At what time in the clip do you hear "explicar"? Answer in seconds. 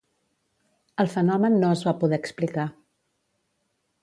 2.23-2.67